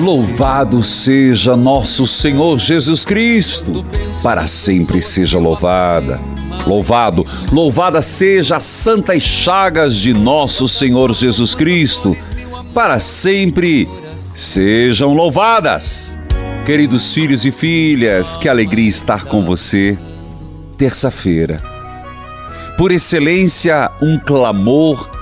[0.00, 3.84] Louvado seja nosso Senhor Jesus Cristo,
[4.22, 6.20] para sempre seja louvada.
[6.66, 12.16] Louvado, louvada seja as santas chagas de nosso Senhor Jesus Cristo,
[12.72, 16.14] para sempre sejam louvadas.
[16.64, 19.96] Queridos filhos e filhas, que alegria estar com você.
[20.76, 21.62] Terça-feira.
[22.76, 25.17] Por excelência, um clamor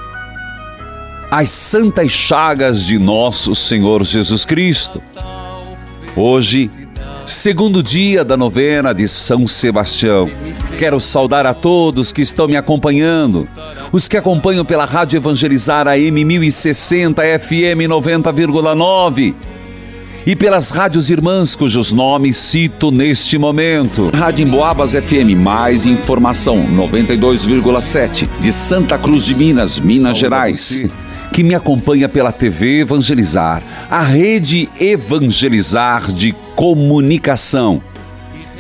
[1.31, 5.03] as santas chagas de nosso Senhor Jesus Cristo.
[6.15, 6.71] Hoje,
[7.27, 10.31] segundo dia da novena de São Sebastião,
[10.79, 13.47] quero saudar a todos que estão me acompanhando,
[13.93, 19.35] os que acompanham pela Rádio Evangelizar AM 1060 FM 90,9
[20.25, 24.11] e pelas rádios irmãs cujos nomes cito neste momento.
[24.15, 30.83] Rádio Emboabas FM, mais informação 92,7 de Santa Cruz de Minas, Minas Gerais.
[31.37, 37.83] Que me acompanha pela TV Evangelizar, a rede Evangelizar de comunicação.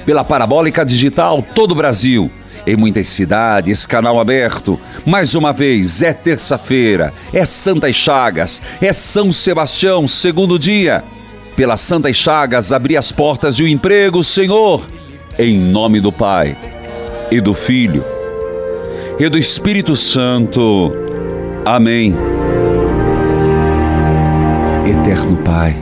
[0.05, 2.31] Pela parabólica digital todo o Brasil.
[2.67, 4.79] Em muitas cidades, canal aberto.
[5.07, 11.03] Mais uma vez, é terça-feira, é Santas Chagas, é São Sebastião, segundo dia
[11.57, 14.87] pelas Santas Chagas, abrir as portas de um emprego, Senhor,
[15.39, 16.55] em nome do Pai,
[17.31, 18.05] e do Filho,
[19.19, 20.93] e do Espírito Santo.
[21.65, 22.36] Amém.
[24.89, 25.77] Eterno Pai,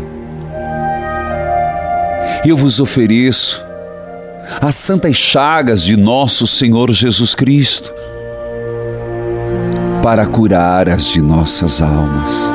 [2.43, 3.63] eu vos ofereço
[4.63, 7.93] as santas chagas de nosso Senhor Jesus Cristo
[10.03, 12.51] para curar as de nossas almas.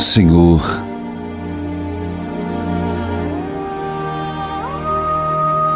[0.00, 0.60] Senhor,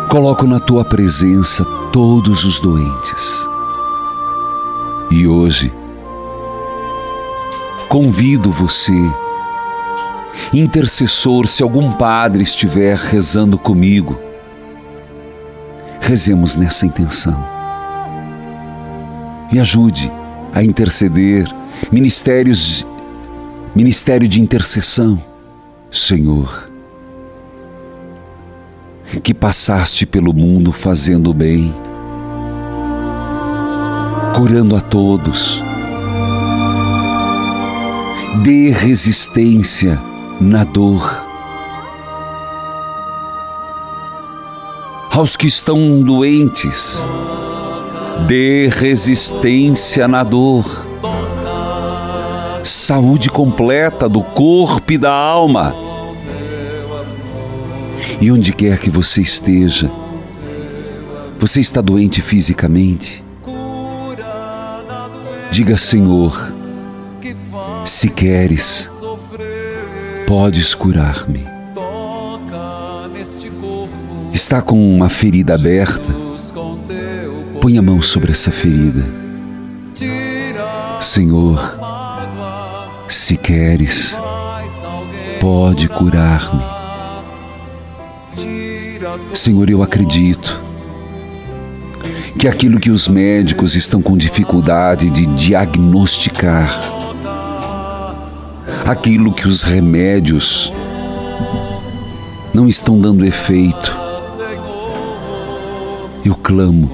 [0.09, 3.49] coloco na tua presença todos os doentes.
[5.12, 5.72] E hoje,
[7.93, 8.91] convido você,
[10.51, 14.19] intercessor, se algum padre estiver rezando comigo,
[16.01, 17.37] rezemos nessa intenção.
[19.53, 20.11] Me ajude
[20.55, 21.47] a interceder,
[21.93, 22.87] ministérios
[23.75, 25.23] ministério de intercessão,
[25.91, 26.71] Senhor,
[29.23, 31.75] que passaste pelo mundo fazendo o bem,
[34.35, 35.63] curando a todos,
[38.41, 40.00] dê resistência
[40.41, 41.25] na dor.
[45.10, 46.98] Aos que estão doentes,
[48.26, 50.91] dê resistência na dor
[52.65, 55.75] saúde completa do corpo e da alma.
[58.20, 59.90] E onde quer que você esteja,
[61.38, 63.23] você está doente fisicamente?
[65.50, 66.52] Diga, Senhor,
[67.84, 68.88] se queres,
[70.26, 71.46] podes curar-me.
[74.32, 76.12] Está com uma ferida aberta?
[77.61, 79.05] Põe a mão sobre essa ferida.
[81.00, 81.79] Senhor,
[83.08, 84.17] se queres,
[85.40, 86.62] pode curar-me.
[89.35, 90.62] Senhor, eu acredito
[92.38, 97.01] que aquilo que os médicos estão com dificuldade de diagnosticar,
[98.84, 100.73] aquilo que os remédios
[102.52, 103.96] não estão dando efeito,
[106.25, 106.90] eu clamo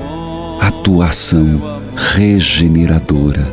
[0.61, 1.81] a tua ação
[2.15, 3.51] regeneradora.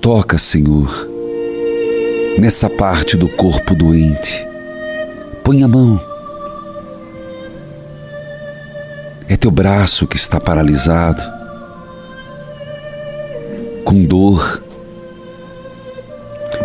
[0.00, 1.08] Toca, Senhor,
[2.38, 4.46] nessa parte do corpo doente.
[5.42, 6.00] Põe a mão.
[9.28, 11.22] É teu braço que está paralisado,
[13.84, 14.62] com dor,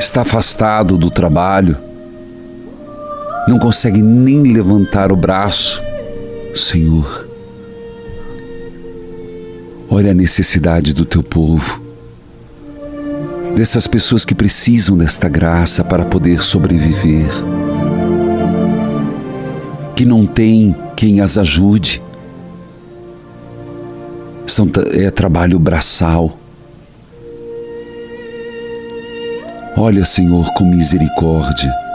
[0.06, 1.78] está afastado do trabalho,
[3.48, 5.82] não consegue nem levantar o braço.
[6.54, 7.28] Senhor,
[9.90, 11.82] olha a necessidade do teu povo,
[13.56, 17.30] dessas pessoas que precisam desta graça para poder sobreviver,
[19.96, 22.02] que não tem quem as ajude.
[24.46, 26.38] São, é trabalho braçal.
[29.78, 31.86] Olha, Senhor, com misericórdia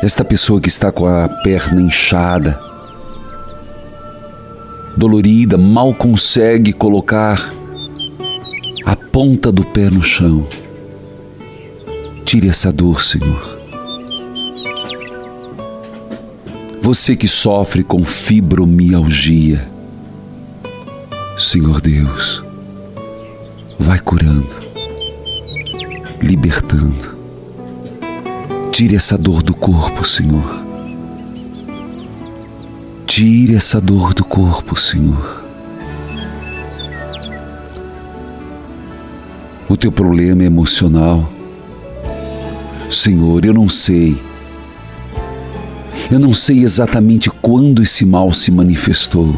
[0.00, 2.58] Esta pessoa que está com a perna inchada,
[4.96, 7.52] dolorida, mal consegue colocar
[8.86, 10.46] a ponta do pé no chão.
[12.24, 13.58] Tire essa dor, Senhor.
[16.80, 19.68] Você que sofre com fibromialgia,
[21.36, 22.44] Senhor Deus,
[23.78, 24.54] vai curando,
[26.20, 27.16] libertando.
[28.72, 30.64] Tire essa dor do corpo, Senhor.
[33.06, 35.44] Tire essa dor do corpo, Senhor.
[39.68, 41.30] O teu problema é emocional.
[42.90, 44.20] Senhor, eu não sei.
[46.10, 49.34] Eu não sei exatamente quando esse mal se manifestou.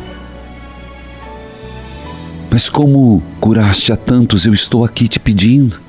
[2.50, 5.80] Mas como curaste a tantos, eu estou aqui te pedindo.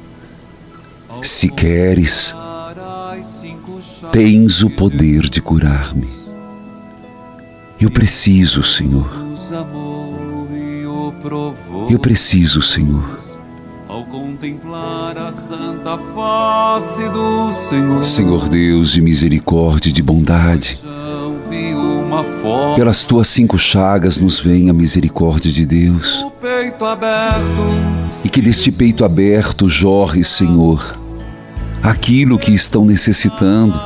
[1.23, 2.35] Se queres,
[4.11, 6.07] tens o poder de curar-me.
[7.79, 9.09] Eu preciso, Senhor.
[11.89, 13.19] Eu preciso, Senhor.
[13.87, 20.79] Ao contemplar a santa face do Senhor, Senhor Deus de misericórdia e de bondade,
[22.75, 26.25] pelas tuas cinco chagas nos vem a misericórdia de Deus.
[28.23, 31.00] E que deste peito aberto jorre, Senhor,
[31.81, 33.79] aquilo que estão necessitando.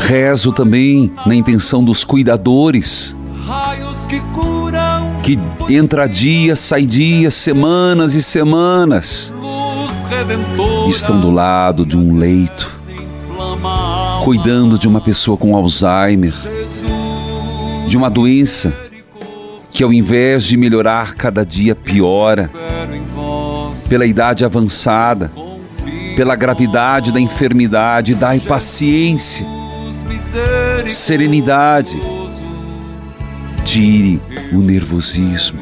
[0.00, 3.14] Rezo também na intenção dos cuidadores,
[5.22, 5.38] que
[5.68, 9.32] entra dia, sai dia, semanas e semanas,
[10.88, 12.70] estão do lado de um leito,
[14.22, 16.34] cuidando de uma pessoa com Alzheimer,
[17.86, 18.76] de uma doença
[19.70, 22.50] que ao invés de melhorar cada dia piora,
[23.88, 25.30] pela idade avançada,
[26.16, 29.46] pela gravidade da enfermidade, dai paciência,
[30.88, 32.00] serenidade.
[33.64, 34.22] Tire
[34.52, 35.60] o nervosismo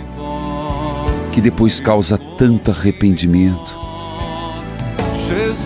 [1.32, 3.84] que depois causa tanto arrependimento.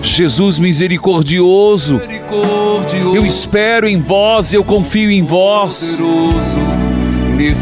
[0.02, 2.00] Jesus misericordioso,
[3.14, 5.98] eu espero em vós, eu confio em vós.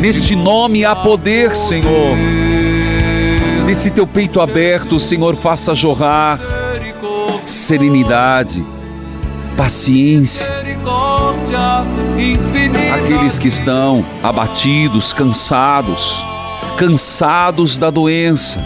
[0.00, 2.16] Neste nome há poder, Senhor.
[3.66, 6.38] Nesse teu peito aberto, Senhor, faça jorrar
[7.46, 8.64] serenidade,
[9.56, 10.46] paciência.
[12.94, 16.22] Aqueles que estão abatidos, cansados,
[16.76, 18.60] cansados da doença,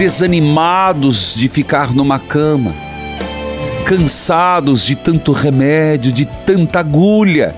[0.00, 2.74] desanimados de ficar numa cama,
[3.84, 7.54] cansados de tanto remédio, de tanta agulha.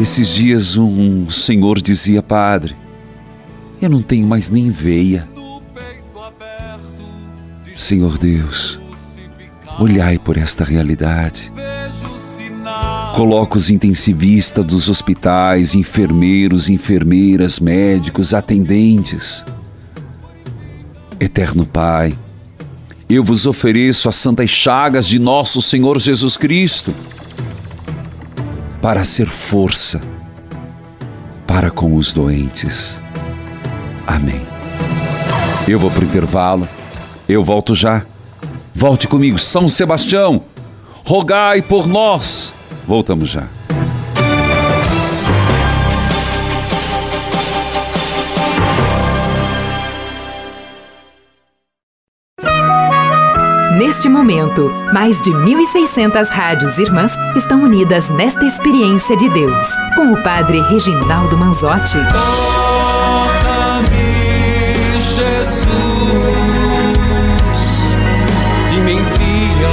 [0.00, 2.76] Esses dias um senhor dizia, padre,
[3.82, 5.28] eu não tenho mais nem veia.
[7.74, 8.78] Senhor Deus,
[9.80, 11.52] olhai por esta realidade.
[13.16, 19.44] Coloca os intensivistas dos hospitais, enfermeiros, enfermeiras, médicos, atendentes.
[21.20, 22.18] Eterno Pai,
[23.08, 26.94] eu vos ofereço as santas chagas de nosso Senhor Jesus Cristo
[28.80, 30.00] para ser força
[31.46, 32.98] para com os doentes.
[34.06, 34.42] Amém.
[35.68, 36.68] Eu vou para o intervalo.
[37.28, 38.04] Eu volto já.
[38.74, 40.42] Volte comigo, São Sebastião.
[41.04, 42.52] Rogai por nós.
[42.86, 43.46] Voltamos já.
[53.84, 60.22] Neste momento, mais de 1.600 rádios irmãs estão unidas nesta experiência de Deus, com o
[60.22, 61.98] Padre Reginaldo Manzotti.
[68.82, 69.68] me envia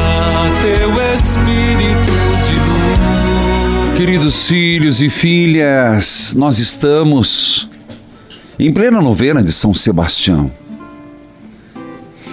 [0.62, 2.12] teu Espírito
[2.44, 3.98] de luz.
[3.98, 7.70] Queridos filhos e filhas, nós estamos
[8.60, 10.52] em plena novena de São Sebastião.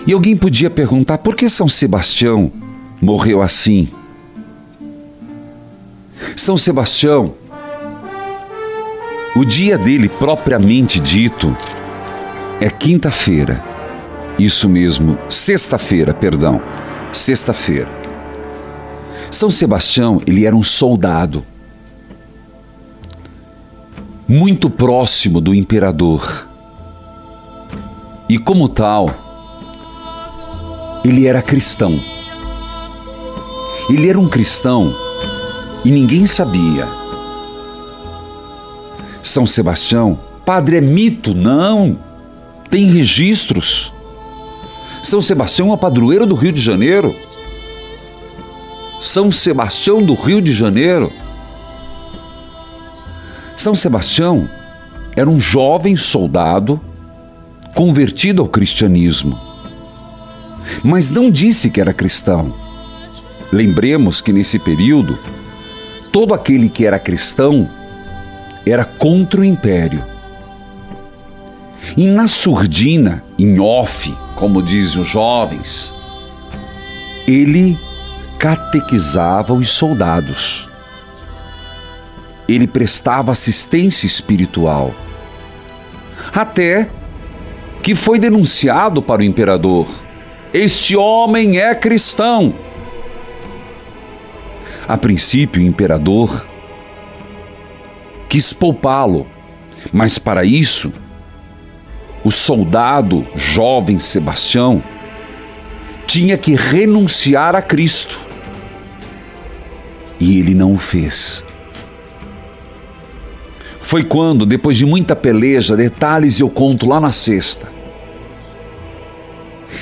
[0.08, 2.50] E alguém podia perguntar por que São Sebastião
[2.98, 3.90] morreu assim?
[6.34, 7.34] São Sebastião,
[9.36, 11.54] o dia dele propriamente dito
[12.58, 13.62] é quinta-feira.
[14.38, 16.58] Isso mesmo, sexta-feira, perdão,
[17.12, 17.90] sexta-feira.
[19.30, 21.44] São Sebastião, ele era um soldado
[24.26, 26.48] muito próximo do imperador.
[28.26, 29.27] E como tal,
[31.04, 32.00] ele era cristão.
[33.90, 34.94] Ele era um cristão
[35.84, 36.88] e ninguém sabia.
[39.22, 41.34] São Sebastião, padre é mito?
[41.34, 41.98] Não.
[42.70, 43.92] Tem registros.
[45.02, 47.14] São Sebastião é padroeiro do Rio de Janeiro.
[49.00, 51.12] São Sebastião do Rio de Janeiro.
[53.56, 54.48] São Sebastião
[55.16, 56.80] era um jovem soldado
[57.74, 59.38] convertido ao cristianismo,
[60.82, 62.54] mas não disse que era cristão.
[63.52, 65.18] Lembremos que nesse período,
[66.12, 67.68] todo aquele que era cristão
[68.66, 70.04] era contra o império.
[71.96, 75.94] E na surdina, em off, como dizem os jovens,
[77.26, 77.78] ele
[78.38, 80.68] catequizava os soldados.
[82.46, 84.94] Ele prestava assistência espiritual.
[86.32, 86.88] Até
[87.82, 89.86] que foi denunciado para o imperador:
[90.52, 92.54] Este homem é cristão.
[94.86, 96.46] A princípio, o imperador
[98.28, 99.26] quis poupá-lo,
[99.92, 100.92] mas para isso,
[102.24, 104.82] o soldado jovem Sebastião
[106.06, 108.18] tinha que renunciar a Cristo.
[110.18, 111.44] E ele não o fez.
[113.82, 117.68] Foi quando, depois de muita peleja, detalhes eu conto lá na sexta,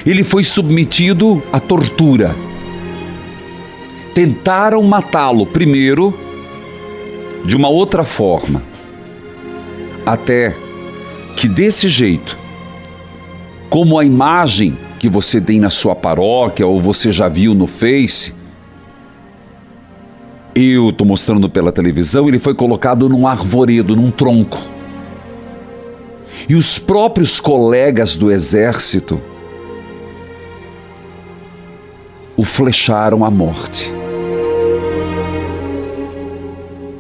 [0.07, 2.35] ele foi submetido à tortura.
[4.15, 6.15] Tentaram matá-lo primeiro
[7.45, 8.63] de uma outra forma,
[10.07, 10.55] até
[11.37, 12.39] que desse jeito,
[13.69, 18.33] como a imagem que você tem na sua paróquia ou você já viu no Face,
[20.55, 24.59] eu estou mostrando pela televisão, ele foi colocado num arvoredo, num tronco.
[26.49, 29.21] E os próprios colegas do exército
[32.37, 33.93] o flecharam à morte.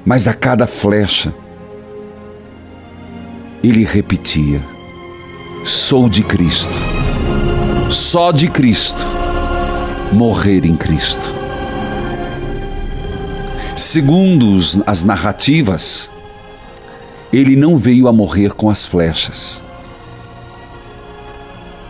[0.04, 1.34] Mas a cada flecha,
[3.62, 4.60] ele repetia:
[5.64, 6.72] Sou de Cristo,
[7.90, 9.04] só de Cristo,
[10.12, 11.34] morrer em Cristo.
[13.76, 16.10] Segundo as narrativas,
[17.32, 19.60] ele não veio a morrer com as flechas.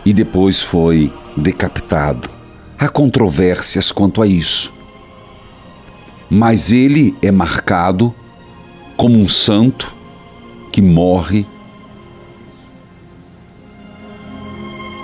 [0.03, 2.36] E depois foi decapitado.
[2.79, 4.73] Há controvérsias quanto a isso.
[6.29, 8.13] Mas ele é marcado
[8.95, 9.93] como um santo
[10.71, 11.45] que morre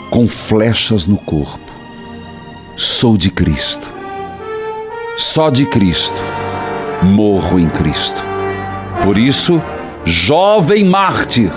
[0.09, 1.71] com flechas no corpo.
[2.77, 3.89] Sou de Cristo.
[5.17, 6.21] Só de Cristo
[7.03, 8.23] morro em Cristo.
[9.03, 9.61] Por isso,
[10.05, 11.51] jovem mártir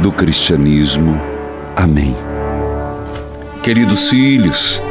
[0.00, 1.20] do cristianismo.
[1.76, 2.27] Amém.
[3.62, 4.82] Queridos filhos,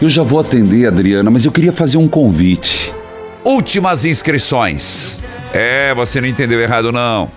[0.00, 2.94] eu já vou atender, Adriana, mas eu queria fazer um convite.
[3.44, 5.20] Últimas inscrições.
[5.52, 7.30] É, você não entendeu errado, não.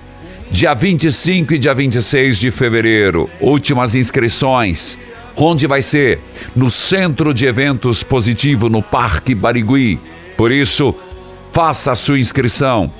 [0.51, 4.99] Dia 25 e dia 26 de fevereiro, últimas inscrições.
[5.35, 6.19] Onde vai ser?
[6.55, 9.99] No Centro de Eventos Positivo, no Parque Barigui.
[10.37, 10.93] Por isso,
[11.51, 12.91] faça a sua inscrição.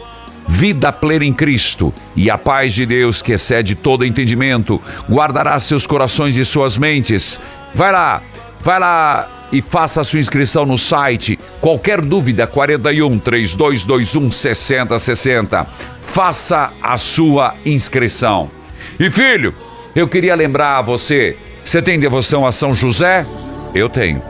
[0.51, 5.87] Vida plena em Cristo e a paz de Deus que excede todo entendimento guardará seus
[5.87, 7.39] corações e suas mentes.
[7.73, 8.21] Vai lá,
[8.61, 11.39] vai lá e faça a sua inscrição no site.
[11.59, 15.67] Qualquer dúvida, 41 3221 6060.
[16.01, 18.51] Faça a sua inscrição.
[18.99, 19.55] E filho,
[19.95, 23.25] eu queria lembrar a você você tem devoção a São José?
[23.73, 24.21] Eu tenho.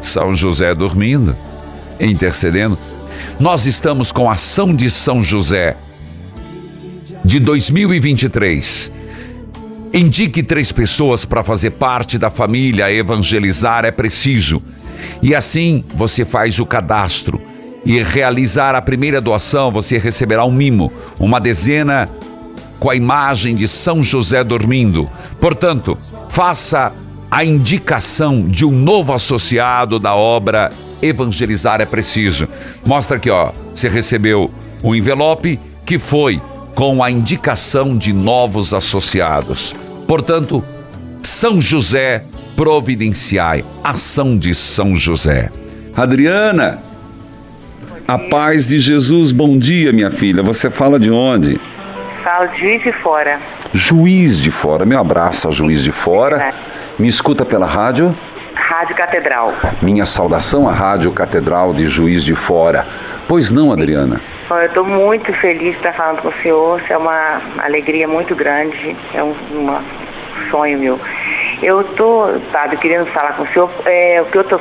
[0.00, 1.36] São José dormindo,
[1.98, 2.76] intercedendo.
[3.38, 5.76] Nós estamos com a ação de São José
[7.24, 8.92] de 2023.
[9.94, 14.62] Indique três pessoas para fazer parte da família, evangelizar é preciso.
[15.20, 17.40] E assim você faz o cadastro.
[17.84, 22.08] E realizar a primeira doação, você receberá um mimo, uma dezena
[22.78, 25.10] com a imagem de São José dormindo.
[25.40, 26.92] Portanto, faça
[27.30, 30.70] a indicação de um novo associado da obra
[31.02, 32.48] evangelizar é preciso.
[32.86, 34.50] Mostra aqui, ó, você recebeu
[34.82, 36.40] um envelope que foi
[36.74, 39.74] com a indicação de novos associados.
[40.06, 40.64] Portanto,
[41.20, 42.24] São José
[42.56, 45.50] providenciai, ação de São José.
[45.96, 46.78] Adriana,
[48.06, 50.42] a paz de Jesus, bom dia, minha filha.
[50.42, 51.60] Você fala de onde?
[52.22, 53.40] Falo de Juiz de Fora.
[53.72, 54.84] Juiz de Fora.
[54.84, 56.54] Meu abraço ao Juiz de Fora.
[56.98, 58.14] Me escuta pela rádio?
[58.72, 59.52] Rádio Catedral.
[59.82, 62.86] Minha saudação à Rádio Catedral de Juiz de Fora.
[63.28, 64.18] Pois não, Adriana?
[64.48, 66.80] Eu estou muito feliz de estar falando com o senhor.
[66.80, 68.96] Isso é uma alegria muito grande.
[69.12, 69.34] É um
[70.50, 70.98] sonho meu.
[71.62, 73.70] Eu estou, sabe, querendo falar com o senhor.
[73.84, 74.60] É, o que eu estou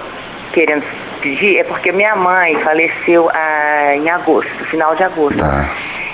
[0.52, 0.84] querendo
[1.22, 5.38] pedir é porque minha mãe faleceu ah, em agosto, final de agosto.
[5.38, 5.70] Tá.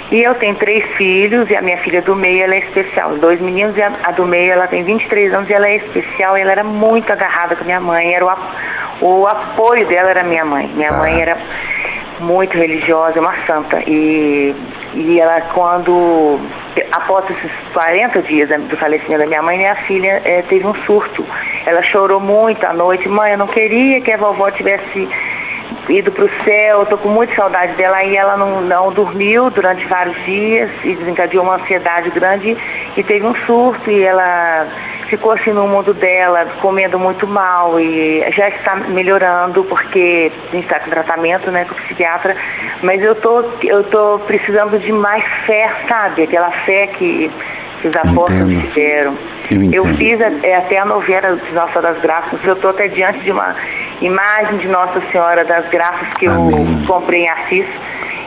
[0.09, 3.11] E eu tenho três filhos e a minha filha do meio ela é especial.
[3.11, 5.75] Os dois meninos e a, a do meio ela tem 23 anos e ela é
[5.75, 6.37] especial.
[6.37, 8.13] E ela era muito agarrada com minha mãe.
[8.13, 8.39] Era o,
[9.01, 10.67] o apoio dela era minha mãe.
[10.73, 10.97] Minha Tá.
[10.97, 11.37] mãe era
[12.19, 13.81] muito religiosa, uma santa.
[13.85, 14.55] E,
[14.93, 16.39] e ela quando
[16.91, 21.25] após esses 40 dias do falecimento da minha mãe, minha filha eh, teve um surto.
[21.65, 23.09] Ela chorou muito à noite.
[23.09, 25.07] Mãe, eu não queria que a vovó tivesse
[25.89, 27.97] ido para o céu, eu tô com muita saudade dela.
[27.97, 32.57] Aí ela não, não dormiu durante vários dias e desencadeou uma ansiedade grande
[32.95, 34.67] e teve um surto e ela
[35.07, 40.65] ficou assim no mundo dela, comendo muito mal e já está melhorando porque a gente
[40.65, 42.35] está com tratamento né, com o psiquiatra,
[42.81, 46.23] mas eu tô, eu tô precisando de mais fé, sabe?
[46.23, 47.31] Aquela fé que,
[47.81, 49.17] que os apóstolos tiveram.
[49.49, 49.97] Eu entendo.
[49.97, 52.39] fiz é, até a novena de Nossa das Graças.
[52.43, 53.55] Eu estou até diante de uma
[54.01, 56.79] imagem de Nossa Senhora das Graças que Amém.
[56.81, 57.65] eu comprei em Assis.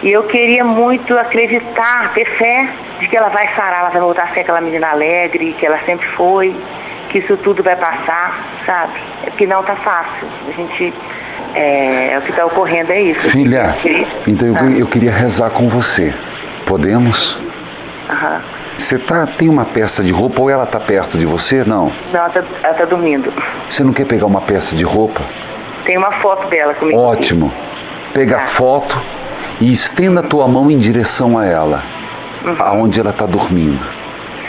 [0.03, 2.69] E eu queria muito acreditar, ter fé
[3.01, 5.79] de que ela vai sarar, ela vai voltar a ser aquela menina alegre, que ela
[5.85, 6.57] sempre foi,
[7.11, 8.95] que isso tudo vai passar, sabe?
[9.25, 10.27] É porque não tá fácil.
[10.49, 10.95] A gente.
[11.55, 13.29] É, é o que está ocorrendo é isso.
[13.29, 16.15] Filha, Que- então eu, Ah, eu queria rezar com você.
[16.65, 17.39] Podemos?
[18.09, 18.41] aham.
[18.79, 21.63] Você tá, tem uma peça de roupa ou ela tá perto de você?
[21.65, 21.93] Não.
[22.13, 23.31] Não, ela tá, ela tá dormindo.
[23.69, 25.21] Você não quer pegar uma peça de roupa?
[25.85, 26.99] Tem uma foto dela comigo.
[26.99, 27.53] Ótimo.
[28.13, 28.47] Pega a Tá.
[28.47, 29.01] foto
[29.61, 31.83] e estenda a tua mão em direção a ela,
[32.45, 32.57] Uhum.
[32.59, 33.85] aonde ela está dormindo.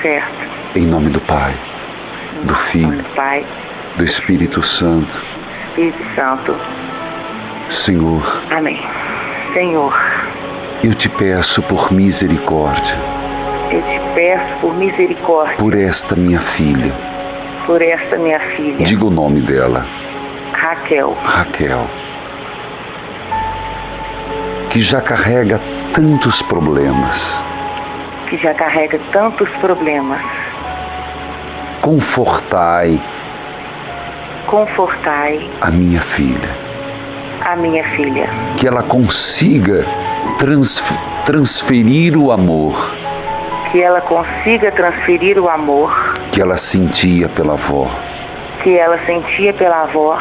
[0.02, 0.30] Certo.
[0.76, 1.54] Em nome do Pai,
[2.44, 3.46] do Filho, Pai,
[3.98, 5.24] do Espírito Santo.
[5.70, 6.56] Espírito Santo.
[7.70, 8.82] Senhor, Amém.
[9.54, 9.94] Senhor,
[10.84, 12.98] eu te peço por misericórdia,
[13.70, 16.94] eu te peço por misericórdia por esta minha filha.
[17.65, 19.86] por esta minha filha, Diga o nome dela,
[20.76, 21.86] Raquel, Raquel,
[24.70, 25.60] que já carrega
[25.94, 27.44] tantos problemas.
[28.30, 30.22] que já carrega tantos problemas.
[31.82, 33.02] Confortai
[34.48, 36.50] Confortai a minha filha.
[37.44, 39.86] a minha filha, que ela consiga
[40.40, 42.96] transf- transferir o amor
[43.74, 47.90] que ela consiga transferir o amor que ela sentia pela avó
[48.64, 50.20] que ela sentia pela avó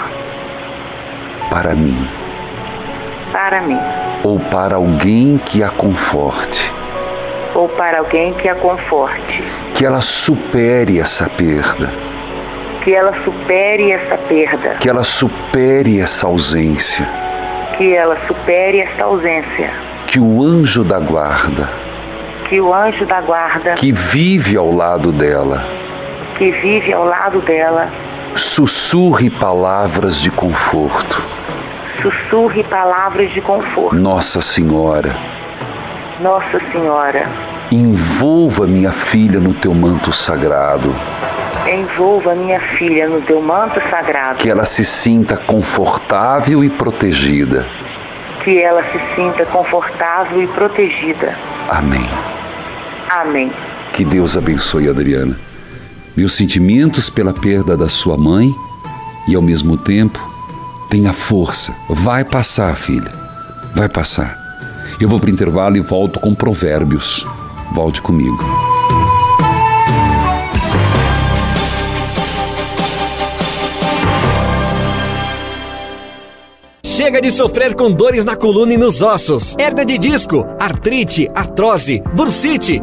[1.50, 2.08] para mim.
[3.32, 3.78] Para mim,
[4.24, 6.72] ou para alguém que a conforte,
[7.54, 9.42] ou para alguém que a conforte,
[9.74, 11.92] que ela supere essa perda,
[12.82, 17.08] que ela supere essa perda, que ela supere essa ausência,
[17.76, 19.70] que ela supere essa ausência,
[20.06, 21.70] que o anjo da guarda.
[22.48, 23.74] Que o anjo da guarda.
[23.74, 25.64] Que vive ao lado dela.
[26.36, 27.88] Que vive ao lado dela.
[28.34, 31.39] Sussurre palavras de conforto.
[32.02, 33.94] Sussurre palavras de conforto.
[33.94, 35.16] Nossa Senhora,
[36.20, 37.24] Nossa Senhora,
[37.70, 40.94] envolva minha filha no teu manto sagrado.
[41.70, 47.66] envolva minha filha no teu manto sagrado, que ela se sinta confortável e protegida.
[48.42, 51.34] que ela se sinta confortável e protegida.
[51.68, 52.08] Amém.
[53.10, 53.52] Amém.
[53.92, 55.38] Que Deus abençoe Adriana.
[56.16, 58.50] Meus sentimentos pela perda da sua mãe
[59.28, 60.18] e ao mesmo tempo
[60.90, 61.74] tenha força.
[61.88, 63.12] Vai passar, filha.
[63.74, 64.36] Vai passar.
[65.00, 67.24] Eu vou para o intervalo e volto com provérbios.
[67.72, 68.44] Volte comigo.
[76.82, 82.02] Chega de sofrer com dores na coluna e nos ossos, hernia de disco, artrite, artrose,
[82.14, 82.82] bursite,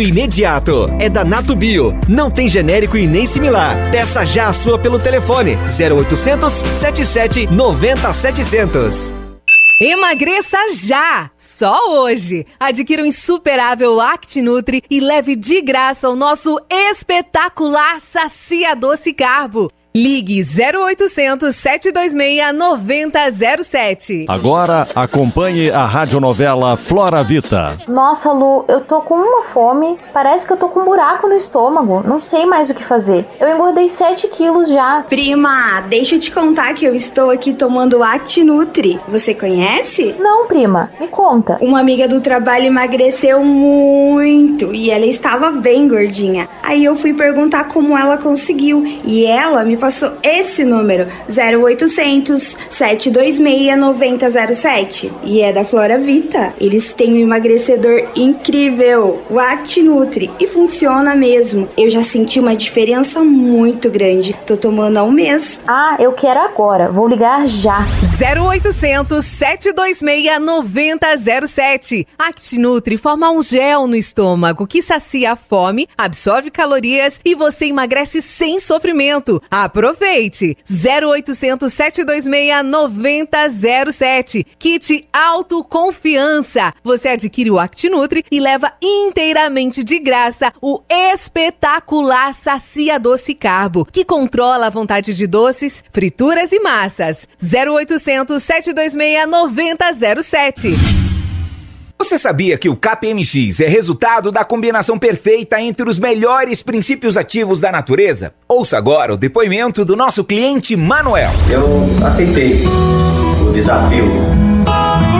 [0.00, 0.88] imediato.
[0.98, 1.98] É da Nato Bio.
[2.08, 3.90] Não tem genérico e nem similar.
[3.90, 9.14] Peça já a sua pelo telefone 0800 77 90 700.
[9.82, 11.30] Emagreça já!
[11.38, 12.44] Só hoje!
[12.58, 19.72] Adquira o insuperável ActiNutri e leve de graça o nosso espetacular Sacia Doce Carbo.
[19.92, 24.26] Ligue 0800 726 9007.
[24.28, 27.76] Agora acompanhe a radionovela Flora Vita.
[27.88, 29.96] Nossa, Lu, eu tô com uma fome.
[30.12, 32.04] Parece que eu tô com um buraco no estômago.
[32.06, 33.26] Não sei mais o que fazer.
[33.40, 35.04] Eu engordei 7 quilos já.
[35.08, 39.00] Prima, deixa eu te contar que eu estou aqui tomando ActiNutri.
[39.08, 40.14] Você conhece?
[40.20, 40.92] Não, prima.
[41.00, 41.58] Me conta.
[41.60, 46.48] Uma amiga do trabalho emagreceu muito e ela estava bem gordinha.
[46.62, 53.78] Aí eu fui perguntar como ela conseguiu e ela me passou esse número, 0800 726
[53.78, 55.12] 9007.
[55.24, 56.54] E é da Flora Vita.
[56.60, 61.68] Eles têm um emagrecedor incrível, o ActiNutri, e funciona mesmo.
[61.76, 64.36] Eu já senti uma diferença muito grande.
[64.46, 65.60] Tô tomando há um mês.
[65.66, 66.90] Ah, eu quero agora.
[66.92, 67.86] Vou ligar já.
[68.20, 72.06] 0800 726 9007.
[72.18, 78.20] ActiNutri forma um gel no estômago que sacia a fome, absorve calorias e você emagrece
[78.20, 79.42] sem sofrimento.
[79.70, 80.56] Aproveite!
[80.68, 84.44] 0800 726 9007.
[84.58, 86.74] Kit Autoconfiança.
[86.82, 94.04] Você adquire o ActiNutri e leva inteiramente de graça o espetacular Sacia Doce Carbo, que
[94.04, 97.28] controla a vontade de doces, frituras e massas.
[97.40, 101.09] 0800 726 9007.
[102.00, 107.60] Você sabia que o KPMX é resultado da combinação perfeita entre os melhores princípios ativos
[107.60, 108.32] da natureza?
[108.48, 111.30] Ouça agora o depoimento do nosso cliente Manuel.
[111.50, 112.64] Eu aceitei
[113.46, 114.06] o desafio.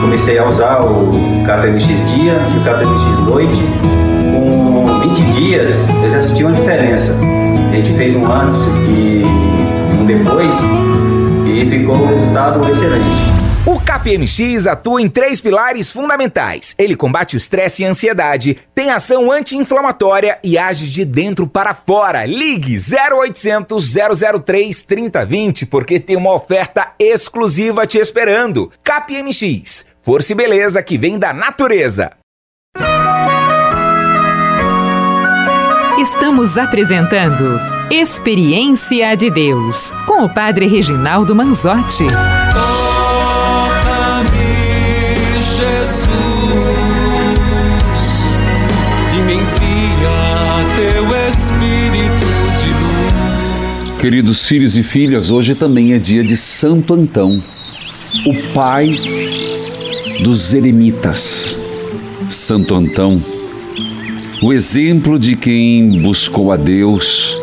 [0.01, 1.11] Comecei a usar o
[1.45, 3.61] KPMX dia e o KPMX noite.
[4.33, 5.71] Com 20 dias
[6.03, 7.15] eu já senti uma diferença.
[7.71, 9.21] A gente fez um antes e
[9.99, 10.55] um depois
[11.45, 13.40] e ficou um resultado excelente.
[13.63, 16.73] O KPMX atua em três pilares fundamentais.
[16.79, 21.73] Ele combate o estresse e a ansiedade, tem ação anti-inflamatória e age de dentro para
[21.75, 22.25] fora.
[22.25, 23.93] Ligue 0800
[24.43, 28.71] 003 3020 porque tem uma oferta exclusiva te esperando.
[28.83, 32.11] KPMX, força e beleza que vem da natureza.
[35.99, 42.07] Estamos apresentando Experiência de Deus com o Padre Reginaldo Manzotti.
[54.01, 57.39] Queridos filhos e filhas, hoje também é dia de Santo Antão,
[58.25, 58.97] o pai
[60.23, 61.59] dos eremitas.
[62.27, 63.23] Santo Antão,
[64.41, 67.37] o exemplo de quem buscou a Deus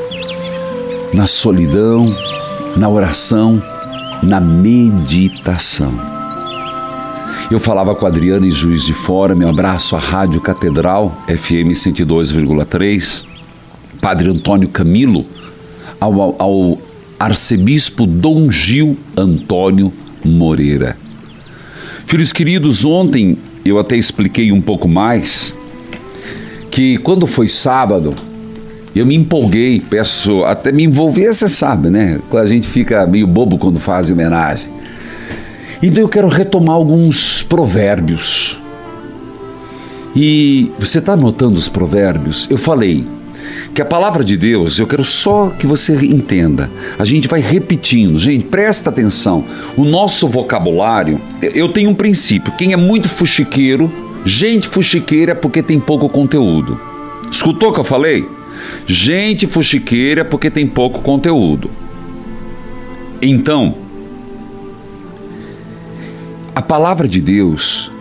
[1.15, 2.13] na solidão,
[2.77, 3.63] na oração,
[4.21, 5.93] na meditação.
[7.53, 11.71] Eu falava com a Adriana e Juiz de Fora, meu abraço à Rádio Catedral, FM
[11.71, 13.25] 102,3,
[14.01, 15.25] Padre Antônio Camilo,
[16.01, 16.79] ao, ao
[17.19, 19.93] arcebispo Dom Gil Antônio
[20.25, 20.97] Moreira.
[22.07, 25.55] Filhos queridos, ontem eu até expliquei um pouco mais
[26.71, 28.15] que quando foi sábado,
[28.95, 32.21] eu me empolguei, peço até me envolver, você sabe, né?
[32.33, 34.67] A gente fica meio bobo quando faz homenagem.
[35.83, 38.59] Então eu quero retomar alguns provérbios.
[40.17, 42.47] E você está anotando os provérbios?
[42.51, 43.05] Eu falei
[43.75, 46.71] que a palavra de Deus, eu quero só que você entenda.
[46.99, 48.19] A gente vai repetindo.
[48.19, 49.45] Gente, presta atenção.
[49.77, 52.53] O nosso vocabulário, eu tenho um princípio.
[52.57, 53.93] Quem é muito fuxiqueiro,
[54.25, 56.81] gente fuxiqueira é porque tem pouco conteúdo.
[57.31, 58.27] Escutou o que eu falei?
[58.87, 61.71] Gente fuxiqueira é porque tem pouco conteúdo.
[63.21, 63.77] Então,
[66.55, 67.93] a palavra de Deus,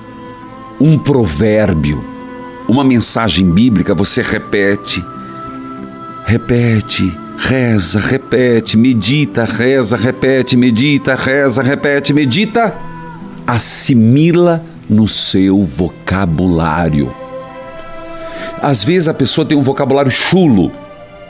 [0.80, 2.04] um provérbio,
[2.68, 5.04] uma mensagem bíblica, você repete,
[6.28, 12.76] repete, reza, repete, medita, reza, repete, medita, reza, repete, medita,
[13.48, 17.10] assimila no seu vocabulário.
[18.62, 20.70] Às vezes a pessoa tem um vocabulário chulo,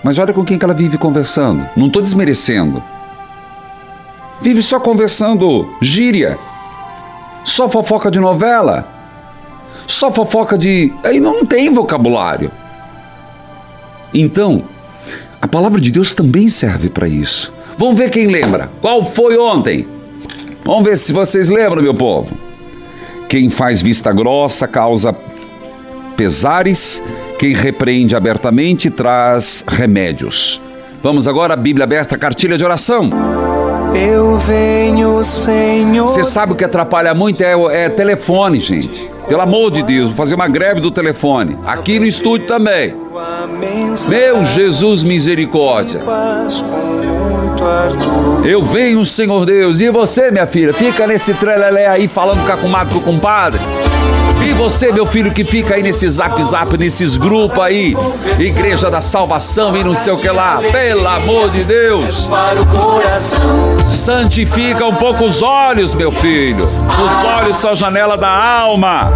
[0.03, 1.63] mas olha com quem que ela vive conversando.
[1.77, 2.81] Não estou desmerecendo.
[4.41, 6.39] Vive só conversando gíria,
[7.43, 8.87] só fofoca de novela,
[9.85, 10.91] só fofoca de.
[11.03, 12.51] Aí não tem vocabulário.
[14.11, 14.63] Então,
[15.41, 17.53] a palavra de Deus também serve para isso.
[17.77, 18.69] Vamos ver quem lembra.
[18.81, 19.87] Qual foi ontem?
[20.65, 22.35] Vamos ver se vocês lembram, meu povo.
[23.29, 25.15] Quem faz vista grossa causa
[26.15, 27.01] pesares,
[27.37, 30.59] quem repreende abertamente traz remédios.
[31.03, 33.09] Vamos agora, Bíblia aberta, cartilha de oração.
[33.93, 36.07] Eu venho, Senhor.
[36.07, 39.09] Você sabe o que atrapalha muito é, é telefone, gente.
[39.27, 41.57] Pelo amor de Deus, vou fazer uma greve do telefone.
[41.65, 42.95] Aqui no estúdio também.
[44.07, 46.01] Meu Jesus, misericórdia.
[48.45, 49.81] Eu venho, Senhor Deus.
[49.81, 53.59] E você, minha filha, fica nesse trelelé aí falando com a comadre, com o compadre.
[54.45, 57.95] E você, meu filho, que fica aí nesse zap zap, nesses grupos aí,
[58.39, 62.29] Igreja da Salvação e não sei o que lá, pelo amor de Deus,
[63.89, 66.65] santifica um pouco os olhos, meu filho.
[66.65, 69.11] Os olhos são a janela da alma.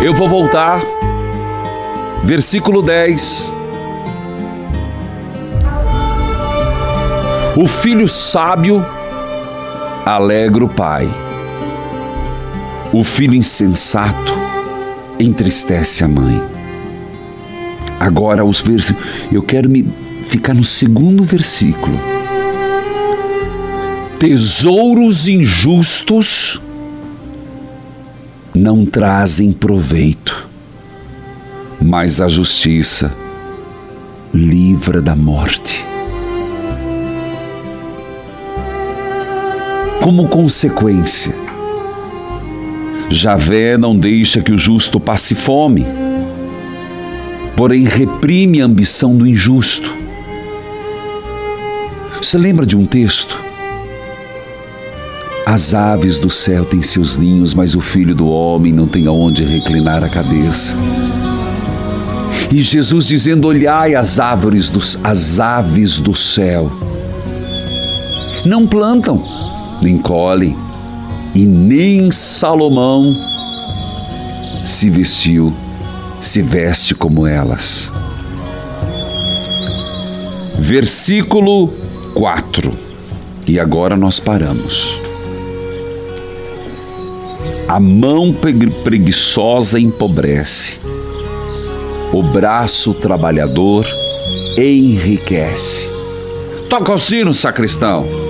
[0.00, 0.80] Eu vou voltar,
[2.22, 3.52] versículo 10.
[7.56, 8.84] O filho sábio
[10.06, 11.08] alegra o pai
[12.98, 14.32] o filho insensato
[15.20, 16.42] entristece a mãe.
[18.00, 19.08] Agora, os versículos.
[19.30, 19.88] Eu quero me
[20.26, 21.96] ficar no segundo versículo.
[24.18, 26.60] Tesouros injustos
[28.52, 30.48] não trazem proveito,
[31.80, 33.14] mas a justiça
[34.34, 35.86] livra da morte.
[40.02, 41.47] Como consequência,
[43.10, 45.86] Javé não deixa que o justo passe fome,
[47.56, 49.96] porém reprime a ambição do injusto.
[52.20, 53.38] Você lembra de um texto?
[55.46, 59.44] As aves do céu têm seus ninhos, mas o filho do homem não tem aonde
[59.44, 60.76] reclinar a cabeça.
[62.52, 66.70] E Jesus dizendo: Olhai as árvores dos, as aves do céu.
[68.44, 69.22] Não plantam,
[69.82, 70.54] nem colhem,
[71.34, 73.16] e nem Salomão
[74.64, 75.54] se vestiu,
[76.20, 77.90] se veste como elas.
[80.58, 81.68] Versículo
[82.14, 82.72] 4.
[83.46, 85.00] E agora nós paramos.
[87.66, 88.34] A mão
[88.82, 90.78] preguiçosa empobrece,
[92.12, 93.86] o braço trabalhador
[94.56, 95.88] enriquece.
[96.68, 98.27] Toca o sino, sacristão.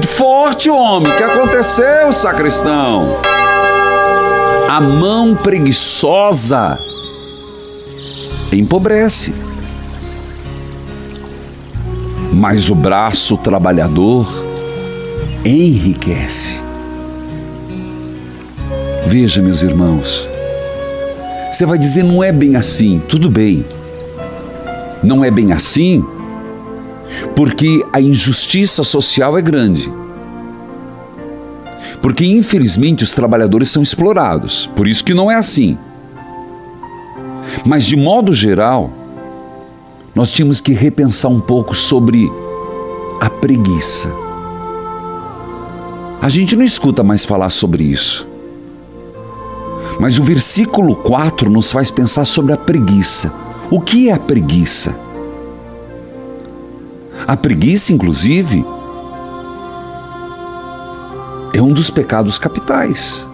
[0.00, 3.18] Forte homem, o que aconteceu, sacristão?
[4.68, 6.78] A mão preguiçosa
[8.50, 9.34] empobrece,
[12.32, 14.26] mas o braço trabalhador
[15.44, 16.58] enriquece.
[19.06, 20.26] Veja, meus irmãos,
[21.50, 23.62] você vai dizer não é bem assim, tudo bem.
[25.02, 26.02] Não é bem assim,
[27.34, 29.92] porque a injustiça social é grande.
[32.00, 35.78] Porque infelizmente os trabalhadores são explorados, por isso que não é assim.
[37.64, 38.90] Mas de modo geral,
[40.14, 42.30] nós tínhamos que repensar um pouco sobre
[43.20, 44.12] a preguiça.
[46.20, 48.28] A gente não escuta mais falar sobre isso.
[49.98, 53.32] Mas o versículo 4 nos faz pensar sobre a preguiça.
[53.70, 54.94] O que é a preguiça?
[57.32, 58.62] A preguiça, inclusive,
[61.54, 63.26] é um dos pecados capitais.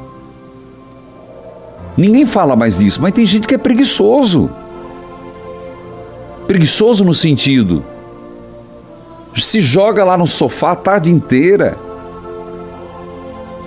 [1.96, 4.48] Ninguém fala mais disso, mas tem gente que é preguiçoso.
[6.46, 7.84] Preguiçoso no sentido,
[9.34, 11.76] se joga lá no sofá a tarde inteira.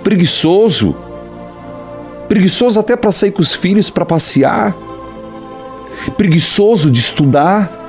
[0.02, 0.96] Preguiçoso.
[2.26, 4.74] Preguiçoso até para sair com os filhos para passear.
[6.16, 7.81] Preguiçoso de estudar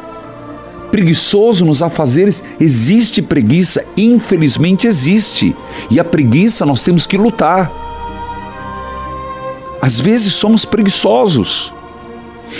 [0.93, 5.55] preguiçoso nos afazeres, existe preguiça, infelizmente existe.
[5.89, 7.71] E a preguiça nós temos que lutar.
[9.81, 11.73] Às vezes somos preguiçosos.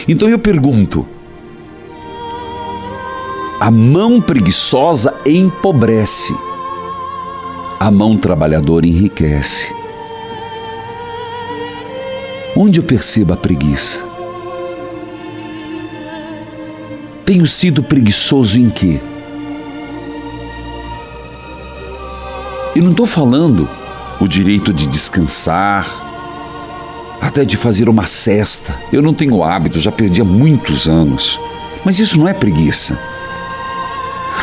[0.08, 1.06] Então eu pergunto:
[3.60, 6.36] a mão preguiçosa empobrece,
[7.80, 9.72] a mão trabalhadora enriquece.
[12.58, 14.13] Onde eu percebo a preguiça?
[17.26, 19.00] Tenho sido preguiçoso em quê?
[22.76, 23.70] Eu não estou falando
[24.20, 25.88] o direito de descansar,
[27.22, 28.78] até de fazer uma cesta.
[28.92, 31.40] Eu não tenho hábito, já perdi há muitos anos.
[31.86, 33.00] Mas isso não é preguiça.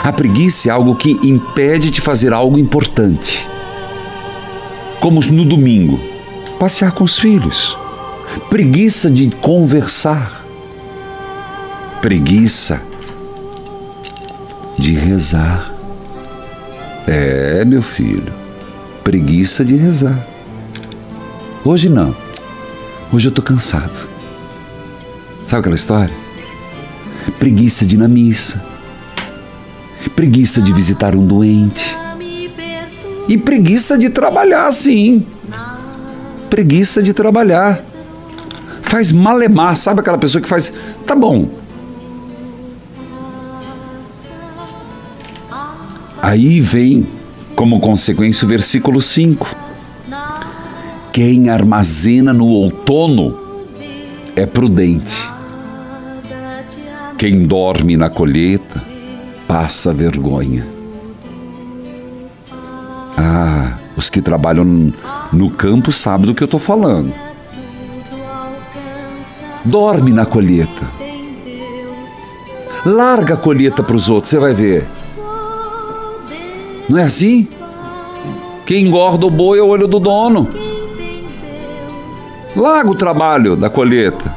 [0.02, 3.46] A preguiça é algo que impede de fazer algo importante.
[5.00, 6.00] Como no domingo,
[6.58, 7.76] passear com os filhos.
[8.48, 10.39] Preguiça de conversar.
[12.00, 12.80] Preguiça
[14.78, 15.70] de rezar.
[17.06, 18.32] É, meu filho,
[19.04, 20.26] preguiça de rezar.
[21.62, 22.16] Hoje não.
[23.12, 24.08] Hoje eu tô cansado.
[25.44, 26.14] Sabe aquela história?
[27.38, 28.64] Preguiça de ir na missa.
[30.16, 31.94] Preguiça de visitar um doente.
[33.28, 35.26] E preguiça de trabalhar, sim.
[36.48, 37.84] Preguiça de trabalhar.
[38.80, 40.72] Faz malemar, sabe aquela pessoa que faz.
[41.06, 41.59] Tá bom.
[46.22, 47.06] Aí vem,
[47.56, 49.56] como consequência, o versículo 5.
[51.12, 53.38] Quem armazena no outono
[54.36, 55.28] é prudente.
[57.16, 58.82] Quem dorme na colheita
[59.48, 60.66] passa vergonha.
[63.16, 64.92] Ah, os que trabalham
[65.32, 67.12] no campo sabem do que eu estou falando.
[69.64, 70.86] Dorme na colheita.
[72.86, 74.86] Larga a colheita para os outros, você vai ver.
[76.90, 77.46] Não é assim?
[78.66, 80.48] Quem engorda o boi é o olho do dono.
[82.56, 84.34] Larga o trabalho da colheita.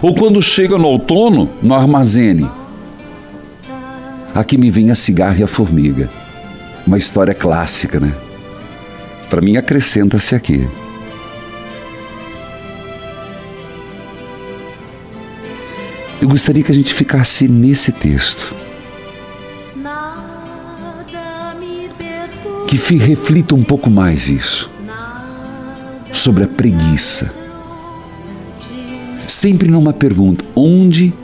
[0.00, 2.48] Ou quando chega no outono, no armazene.
[4.32, 6.08] Aqui me vem a cigarra e a formiga.
[6.86, 8.14] Uma história clássica, né?
[9.28, 10.68] Para mim, acrescenta-se aqui.
[16.22, 18.63] Eu gostaria que a gente ficasse nesse texto.
[22.74, 24.68] Que reflita um pouco mais isso.
[26.12, 27.32] Sobre a preguiça.
[29.28, 31.14] Sempre numa pergunta: onde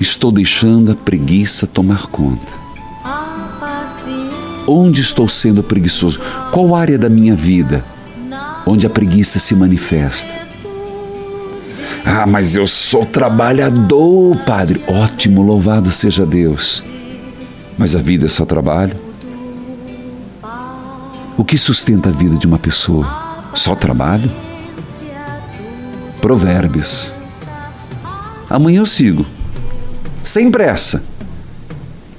[0.00, 2.50] estou deixando a preguiça tomar conta?
[4.66, 6.18] Onde estou sendo preguiçoso?
[6.50, 7.84] Qual área da minha vida
[8.66, 10.34] onde a preguiça se manifesta?
[12.06, 14.82] Ah, mas eu sou trabalhador, Padre.
[14.88, 16.82] Ótimo, louvado seja Deus.
[17.76, 19.05] Mas a vida é só trabalho?
[21.36, 23.06] O que sustenta a vida de uma pessoa?
[23.54, 24.30] Só trabalho?
[26.20, 27.12] Provérbios.
[28.48, 29.26] Amanhã eu sigo.
[30.22, 31.04] Sem pressa.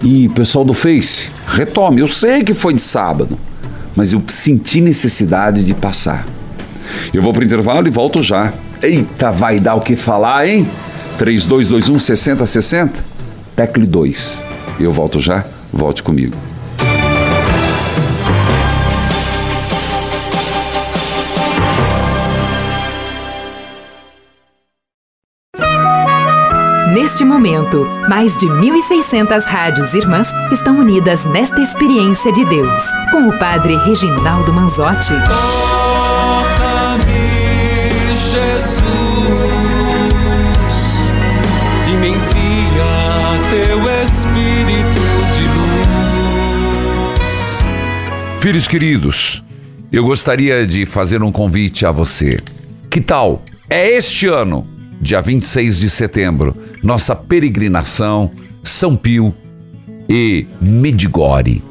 [0.04, 2.02] E pessoal do Face, retome.
[2.02, 3.40] Eu sei que foi de sábado,
[3.96, 6.24] mas eu senti necessidade de passar.
[7.12, 8.54] Eu vou para o intervalo e volto já.
[8.84, 10.70] Eita, vai dar o que falar, hein?
[11.18, 12.94] 3221 6060?
[13.56, 14.44] Tecle 2.
[14.80, 16.38] Eu volto já, volte comigo.
[27.08, 33.40] Neste momento, mais de 1.600 rádios irmãs estão unidas nesta experiência de Deus, com o
[33.40, 35.14] Padre Reginaldo Manzotti.
[35.30, 37.06] Toca-me,
[38.14, 38.84] Jesus,
[41.90, 45.00] e me envia teu Espírito
[45.32, 47.24] de luz.
[48.42, 49.46] Filhos queridos,
[49.94, 52.36] eu gostaria de fazer um convite a você.
[52.90, 53.44] Que tal?
[53.70, 54.68] É este ano
[55.02, 58.32] dia 26 de setembro, nossa peregrinação
[58.64, 59.34] São Pio
[60.10, 61.64] e Medigore,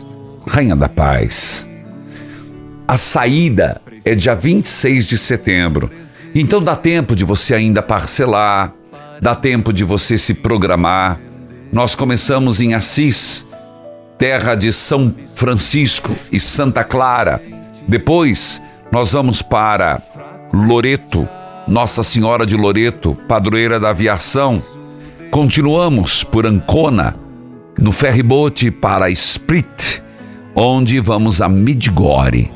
[0.47, 1.69] Rainha da Paz.
[2.87, 5.91] A saída é dia 26 de setembro,
[6.35, 8.73] então dá tempo de você ainda parcelar,
[9.21, 11.19] dá tempo de você se programar.
[11.73, 13.47] Nós começamos em Assis,
[14.19, 17.43] terra de São Francisco e Santa Clara.
[17.89, 18.63] Depois
[18.93, 20.01] nós vamos para
[20.53, 21.29] Loreto,
[21.67, 24.63] nossa Senhora de Loreto, padroeira da aviação.
[25.31, 27.17] Continuamos por Ancona,
[27.79, 30.01] no ferryboat para Split,
[30.55, 32.51] onde vamos a Midgore.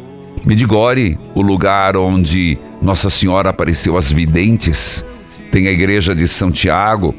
[0.44, 5.04] Midgore, o lugar onde Nossa Senhora apareceu às videntes,
[5.50, 7.14] tem a igreja de Santiago,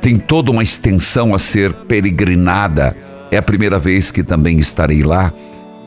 [0.00, 2.96] tem toda uma extensão a ser peregrinada.
[3.30, 5.32] É a primeira vez que também estarei lá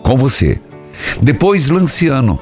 [0.01, 0.59] com você.
[1.21, 2.39] Depois Lanciano.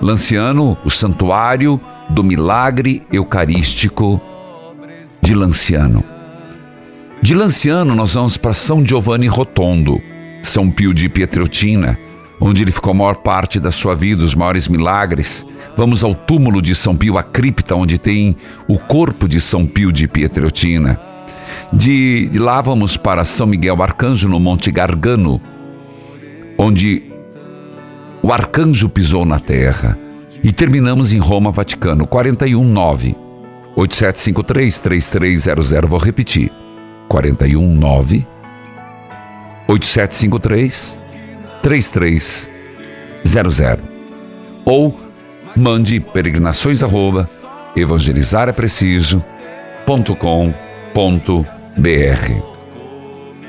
[0.00, 4.20] Lanciano, o santuário do milagre eucarístico
[5.22, 6.04] de Lanciano.
[7.20, 10.00] De Lanciano, nós vamos para São Giovanni Rotondo,
[10.40, 11.98] São Pio de Pietreutina,
[12.40, 15.44] onde ele ficou a maior parte da sua vida, os maiores milagres.
[15.76, 18.36] Vamos ao túmulo de São Pio, a cripta, onde tem
[18.68, 20.98] o corpo de São Pio de Pietreutina.
[21.72, 25.40] De, de lá vamos para São Miguel Arcanjo, no Monte Gargano,
[26.56, 27.02] onde
[28.22, 29.96] o arcanjo pisou na terra
[30.42, 33.16] E terminamos em Roma, Vaticano, 419
[33.76, 35.70] 8753 3300.
[35.88, 36.50] Vou repetir.
[37.08, 38.26] 419
[39.68, 40.98] 8753
[41.62, 42.50] 3300.
[44.64, 44.98] Ou
[45.56, 47.28] mande peregrinações arroba
[47.76, 49.22] evangelizar é preciso.com.br.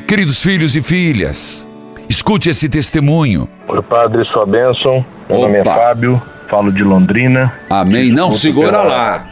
[0.07, 1.67] Queridos filhos e filhas,
[2.10, 3.47] escute esse testemunho.
[3.68, 5.05] Oi, Padre, sua bênção.
[5.30, 7.53] Meu nome é Fábio, falo de Londrina.
[7.70, 8.12] Amém.
[8.12, 9.28] Não, segura lá.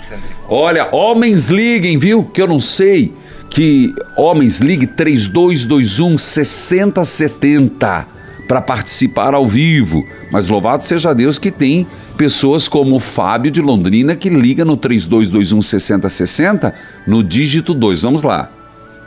[0.47, 2.23] Olha, homens liguem, viu?
[2.23, 3.13] Que eu não sei.
[3.49, 8.05] Que homens ligue 3221 6070
[8.47, 10.05] para participar ao vivo.
[10.31, 14.77] Mas louvado seja Deus que tem pessoas como o Fábio de Londrina que liga no
[14.77, 16.73] 3221 6060
[17.05, 18.03] no dígito 2.
[18.03, 18.49] Vamos lá.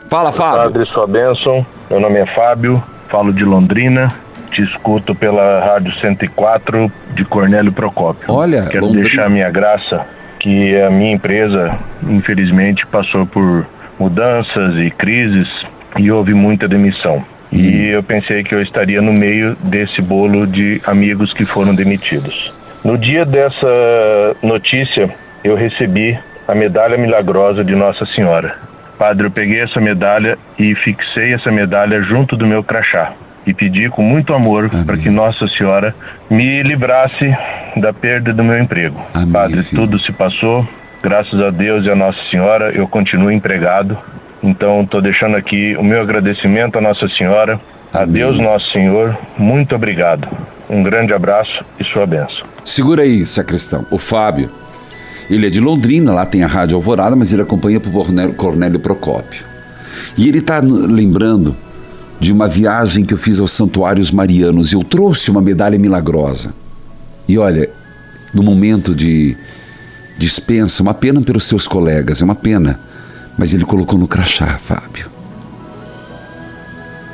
[0.09, 0.73] Fala, Fábio.
[0.73, 1.65] Padre, sua bênção.
[1.89, 4.07] Meu nome é Fábio, falo de Londrina.
[4.49, 8.33] Te escuto pela Rádio 104 de Cornélio Procópio.
[8.33, 9.03] Olha, Quero Londrina.
[9.03, 10.05] deixar minha graça
[10.39, 13.67] que a minha empresa, infelizmente, passou por
[13.99, 15.47] mudanças e crises
[15.97, 17.23] e houve muita demissão.
[17.51, 22.53] E eu pensei que eu estaria no meio desse bolo de amigos que foram demitidos.
[22.83, 23.67] No dia dessa
[24.41, 25.09] notícia,
[25.43, 28.55] eu recebi a medalha milagrosa de Nossa Senhora.
[29.01, 33.13] Padre, eu peguei essa medalha e fixei essa medalha junto do meu crachá
[33.47, 35.95] e pedi com muito amor para que Nossa Senhora
[36.29, 37.35] me livrasse
[37.77, 39.03] da perda do meu emprego.
[39.33, 40.67] Padre, tudo se passou,
[41.01, 43.97] graças a Deus e a Nossa Senhora, eu continuo empregado.
[44.43, 47.59] Então, estou deixando aqui o meu agradecimento à Nossa Senhora,
[47.91, 49.17] a Deus Nosso Senhor.
[49.35, 50.27] Muito obrigado.
[50.69, 52.45] Um grande abraço e sua bênção.
[52.63, 53.83] Segura aí, sacristão.
[53.89, 54.51] O Fábio,
[55.31, 58.79] ele é de Londrina, lá tem a Rádio Alvorada, mas ele acompanha por Cornélio, Cornélio
[58.79, 59.45] Procópio.
[60.17, 61.55] E ele está lembrando
[62.19, 64.73] de uma viagem que eu fiz aos santuários marianos.
[64.73, 66.53] Eu trouxe uma medalha milagrosa.
[67.27, 67.69] E olha,
[68.33, 69.37] no momento de
[70.17, 72.77] dispensa, uma pena pelos teus colegas, é uma pena.
[73.37, 75.09] Mas ele colocou no crachá, Fábio.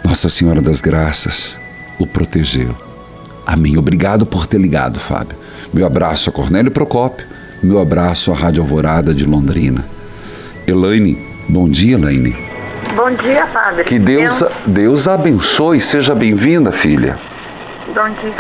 [0.04, 1.60] Nossa Senhora das Graças
[2.00, 2.76] o protegeu.
[3.46, 3.78] Amém.
[3.78, 5.38] Obrigado por ter ligado, Fábio.
[5.72, 7.28] Meu abraço a Cornélio Procópio,
[7.62, 9.84] meu abraço à Rádio Alvorada de Londrina.
[10.68, 12.36] Elaine, bom dia, Elaine.
[12.96, 13.84] Bom dia, padre.
[13.84, 15.80] Que Deus, Deus abençoe.
[15.80, 17.18] Seja bem-vinda, filha.
[17.88, 18.34] Bom dia.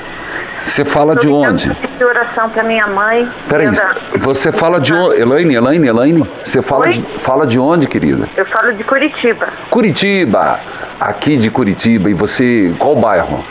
[0.63, 1.73] Você fala de onde?
[1.75, 3.27] pedir oração para minha mãe.
[3.47, 3.69] Peraí,
[4.17, 5.21] você fala de onde?
[5.21, 6.93] Elaine, Elaine, Elaine, você fala Oi?
[6.93, 8.27] de, fala de onde, querida?
[8.35, 9.47] Eu falo de Curitiba.
[9.69, 10.59] Curitiba,
[10.99, 12.09] aqui de Curitiba.
[12.09, 13.43] E você, qual bairro?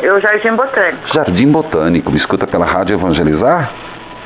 [0.00, 0.98] Eu Jardim Botânico.
[1.12, 2.10] Jardim Botânico.
[2.10, 3.72] Me escuta pela Rádio Evangelizar?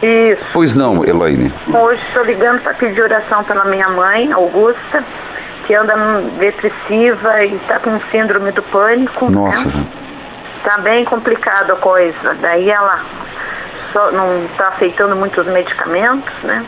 [0.02, 0.44] Isso.
[0.52, 1.52] Pois não, Elaine.
[1.72, 5.04] Hoje estou ligando para pedir oração pela minha mãe, Augusta,
[5.66, 5.94] que anda
[6.38, 9.30] depressiva e está com síndrome do pânico.
[9.30, 9.84] Nossa,
[10.58, 12.34] Está bem complicado a coisa.
[12.40, 13.04] Daí ela
[13.92, 16.64] só não está aceitando muitos medicamentos, né?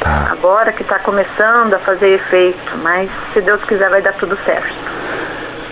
[0.00, 0.28] Tá.
[0.30, 4.72] Agora que está começando a fazer efeito, mas se Deus quiser vai dar tudo certo.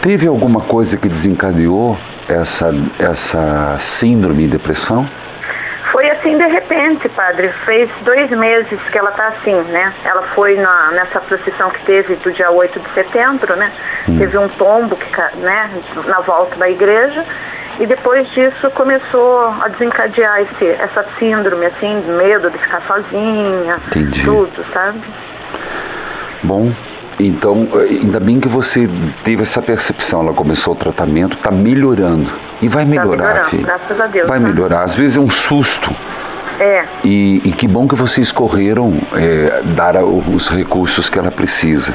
[0.01, 1.97] teve alguma coisa que desencadeou
[2.29, 5.09] essa, essa síndrome e depressão?
[6.27, 7.51] Assim de repente, padre.
[7.65, 9.95] Fez dois meses que ela tá assim, né?
[10.05, 13.73] Ela foi na, nessa procissão que teve do dia 8 de setembro, né?
[14.07, 15.71] Teve um tombo que, né,
[16.07, 17.25] na volta da igreja.
[17.79, 24.25] E depois disso começou a desencadear esse, essa síndrome, assim, medo de ficar sozinha, Entendi.
[24.25, 25.01] tudo, sabe?
[26.43, 26.73] Bom,
[27.19, 28.89] então, eh, ainda bem que você
[29.25, 30.21] teve essa percepção.
[30.23, 32.31] Ela começou o tratamento, está melhorando.
[32.61, 33.65] E vai melhorar, melhorando, filha.
[33.65, 34.49] graças a Deus, Vai né?
[34.49, 34.83] melhorar.
[34.83, 35.95] Às vezes é um susto.
[36.59, 41.95] É, E, e que bom que vocês correram eh, dar os recursos que ela precisa.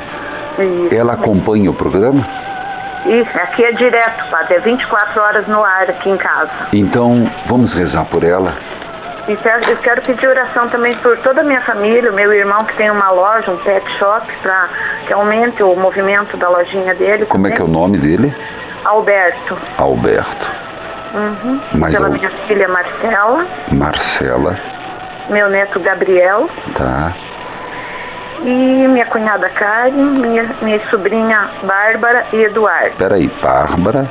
[0.60, 0.90] isso.
[0.94, 2.28] Ela acompanha o programa?
[3.08, 4.54] Isso, aqui é direto, padre.
[4.56, 6.52] É 24 horas no ar aqui em casa.
[6.72, 8.54] Então, vamos rezar por ela.
[9.28, 12.74] E quero- eu quero pedir oração também por toda a minha família, meu irmão que
[12.76, 14.68] tem uma loja, um pet shop, para
[15.06, 17.26] que aumente o movimento da lojinha dele.
[17.28, 18.36] Como é que é o nome dele?
[18.84, 19.58] Alberto.
[19.78, 20.52] Alberto.
[21.14, 21.62] Uhum.
[21.74, 24.58] Mas Pela ao- minha filha Marcela, Marcela,
[25.30, 27.14] meu neto Gabriel tá?
[28.44, 32.96] e minha cunhada Karen, minha, minha sobrinha Bárbara e Eduardo.
[32.98, 34.10] Peraí, Bárbara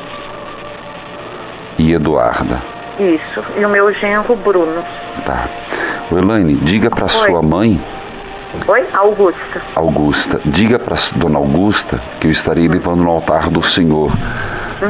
[1.79, 2.61] e Eduarda.
[3.01, 3.43] Isso.
[3.57, 4.85] E o meu genro Bruno.
[5.25, 5.49] Tá.
[6.13, 7.81] Elaine, diga para sua mãe,
[8.67, 8.85] Oi?
[8.93, 9.63] Augusta.
[9.77, 14.13] Augusta, diga para dona Augusta que eu estarei levando no altar do Senhor,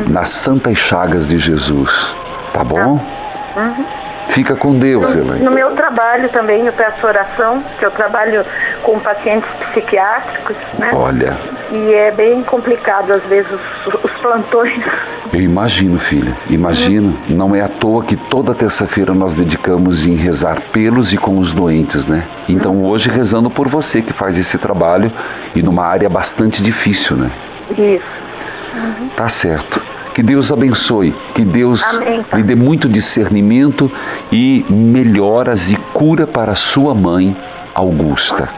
[0.09, 2.15] nas santas chagas de Jesus.
[2.53, 2.99] Tá bom?
[3.57, 3.85] Uhum.
[4.31, 5.45] Fica com Deus, No, Elaine.
[5.45, 8.45] no meu trabalho também eu peço oração, que eu trabalho
[8.83, 10.91] com pacientes psiquiátricos, né?
[10.95, 11.37] Olha,
[11.72, 13.51] E é bem complicado às vezes
[13.87, 14.83] os, os plantões.
[15.33, 17.16] Eu imagino, filha, imagino.
[17.28, 21.53] Não é à toa que toda terça-feira nós dedicamos em rezar pelos e com os
[21.53, 22.26] doentes, né?
[22.49, 25.12] Então hoje rezando por você que faz esse trabalho
[25.55, 27.31] e numa área bastante difícil, né?
[27.78, 28.20] Isso.
[29.16, 29.83] Tá certo.
[30.15, 32.25] Que Deus abençoe, que Deus Amém.
[32.35, 33.91] lhe dê muito discernimento
[34.33, 37.37] e melhoras e cura para sua mãe,
[37.75, 38.49] Augusta.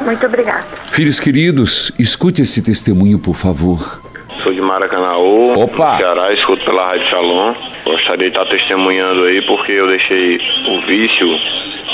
[0.00, 0.66] Muito obrigada.
[0.90, 4.00] Filhos queridos, escute esse testemunho, por favor.
[4.42, 5.92] Sou de Maracanaú, Opa!
[5.92, 7.54] no Ceará, escuto pela Rádio Shalom.
[7.84, 11.28] Gostaria de estar testemunhando aí porque eu deixei o vício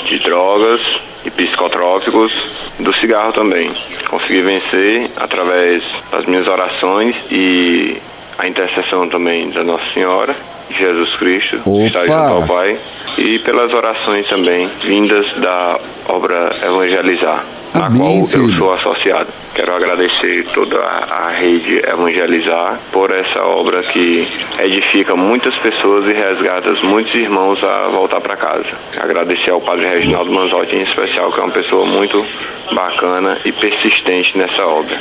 [0.06, 0.80] de drogas
[1.24, 2.32] e psicotrópicos
[2.78, 3.70] do cigarro também.
[4.08, 7.98] Consegui vencer através das minhas orações e
[8.38, 10.36] a intercessão também da Nossa Senhora,
[10.70, 12.78] Jesus Cristo, está junto ao Pai,
[13.16, 18.58] e pelas orações também vindas da obra Evangelizar, na Amém, qual eu filho.
[18.58, 19.28] sou associado.
[19.54, 24.26] Quero agradecer toda a a rede Evangelizar por essa obra que
[24.60, 28.78] edifica muitas pessoas e resgata muitos irmãos a voltar para casa.
[28.98, 32.24] Agradecer ao Padre Reginaldo Manzotti em especial, que é uma pessoa muito
[32.72, 34.98] bacana e persistente nessa obra.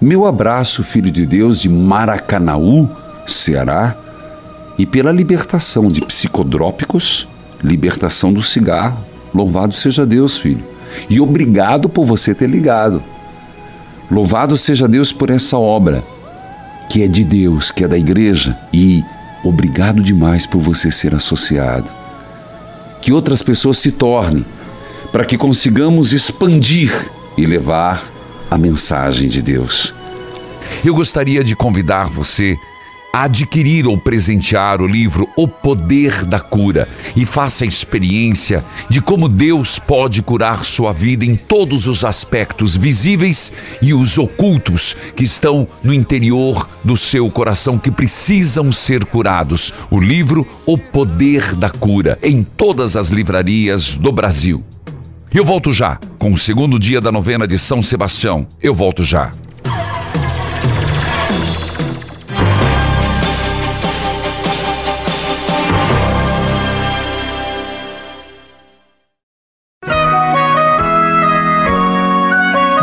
[0.00, 2.88] Meu abraço, filho de Deus, de Maracanaú,
[3.26, 3.94] Ceará,
[4.78, 7.28] e pela libertação de psicodrópicos,
[7.62, 9.04] libertação do cigarro.
[9.34, 10.64] Louvado seja Deus, filho.
[11.10, 13.02] E obrigado por você ter ligado.
[14.10, 16.02] Louvado seja Deus por essa obra,
[16.88, 19.04] que é de Deus, que é da igreja, e
[19.44, 21.90] obrigado demais por você ser associado.
[23.02, 24.46] Que outras pessoas se tornem,
[25.12, 26.90] para que consigamos expandir
[27.36, 28.02] e levar
[28.50, 29.94] a mensagem de Deus.
[30.84, 32.58] Eu gostaria de convidar você
[33.12, 39.00] a adquirir ou presentear o livro O Poder da Cura e faça a experiência de
[39.00, 45.24] como Deus pode curar sua vida em todos os aspectos visíveis e os ocultos que
[45.24, 49.72] estão no interior do seu coração que precisam ser curados.
[49.90, 54.64] O livro O Poder da Cura em todas as livrarias do Brasil.
[55.32, 58.46] Eu volto já com o segundo dia da novena de São Sebastião.
[58.62, 59.32] Eu volto já.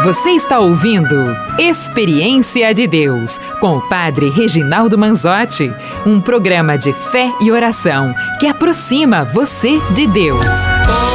[0.03, 5.71] Você está ouvindo Experiência de Deus com o Padre Reginaldo Manzotti,
[6.05, 11.06] um programa de fé e oração que aproxima você de Deus.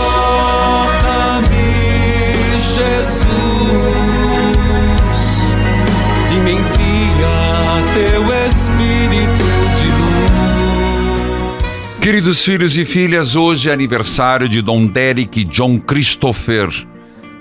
[12.03, 16.69] Queridos filhos e filhas, hoje é aniversário de Dom Derek John Christopher,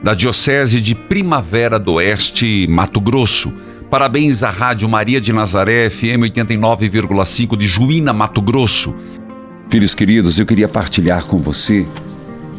[0.03, 3.51] da Diocese de Primavera do Oeste, Mato Grosso.
[3.89, 8.93] Parabéns à Rádio Maria de Nazaré, FM 89,5 de Juína, Mato Grosso.
[9.67, 11.87] Filhos queridos, eu queria partilhar com você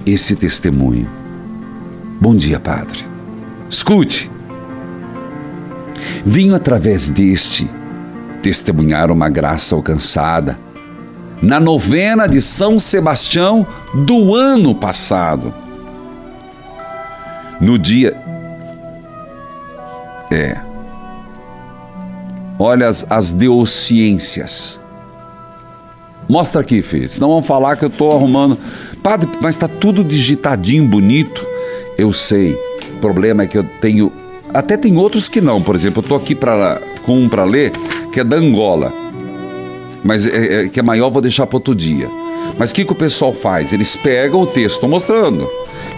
[0.05, 1.09] esse testemunho.
[2.21, 2.99] Bom dia, Padre.
[3.71, 4.29] Escute.
[6.27, 7.71] Vinho através deste
[8.43, 10.59] testemunhar uma graça alcançada
[11.43, 15.53] na novena de São Sebastião do ano passado.
[17.61, 18.17] No dia.
[20.31, 20.57] É.
[22.59, 24.81] Olha as, as deociências.
[26.29, 27.09] Mostra aqui, filho.
[27.09, 28.57] Senão vão falar que eu estou arrumando.
[29.03, 31.45] Padre, mas está tudo digitadinho, bonito.
[31.99, 32.55] Eu sei.
[32.95, 34.13] O problema é que eu tenho.
[34.55, 35.61] Até tem outros que não.
[35.61, 37.73] Por exemplo, eu estou aqui pra, com um para ler,
[38.13, 39.02] que é da Angola.
[40.05, 42.09] Mas é, é, que é maior, vou deixar para outro dia.
[42.59, 43.73] Mas o que, que o pessoal faz?
[43.73, 45.49] Eles pegam o texto, estou mostrando.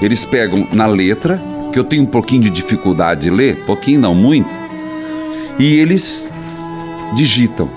[0.02, 1.42] Eles pegam na letra,
[1.72, 4.48] que eu tenho um pouquinho de dificuldade de ler, pouquinho não, muito,
[5.58, 6.30] e eles
[7.16, 7.68] digitam.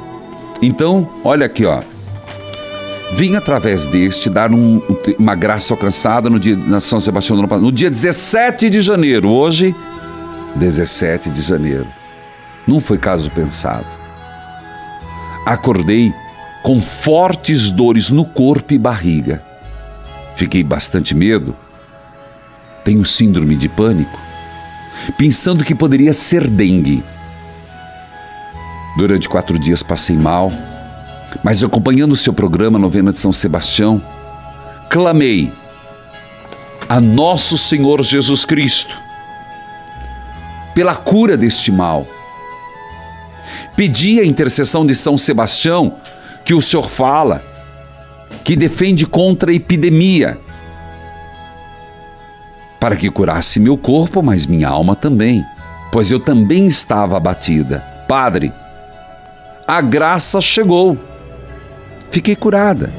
[0.62, 1.82] Então, olha aqui, ó.
[3.14, 4.82] Vim através deste dar um-
[5.18, 8.82] uma graça alcançada no dia na São Sebastião do ano passado, no dia 17 de
[8.82, 9.30] janeiro.
[9.30, 9.74] Hoje,
[10.56, 11.88] 17 de janeiro.
[12.68, 13.86] Não foi caso pensado.
[15.48, 16.14] Acordei
[16.62, 19.42] com fortes dores no corpo e barriga.
[20.36, 21.56] Fiquei bastante medo.
[22.84, 24.20] Tenho síndrome de pânico,
[25.18, 27.02] pensando que poderia ser dengue.
[28.98, 30.52] Durante quatro dias passei mal,
[31.42, 34.02] mas acompanhando o seu programa Novena de São Sebastião,
[34.90, 35.50] clamei
[36.90, 39.00] a Nosso Senhor Jesus Cristo
[40.76, 42.06] pela cura deste mal.
[43.78, 45.98] Pedi a intercessão de São Sebastião,
[46.44, 47.44] que o Senhor fala,
[48.44, 50.40] que defende contra a epidemia,
[52.80, 55.46] para que curasse meu corpo, mas minha alma também,
[55.92, 57.82] pois eu também estava abatida.
[58.08, 58.52] Padre,
[59.68, 60.98] a graça chegou.
[62.10, 62.92] Fiquei curada.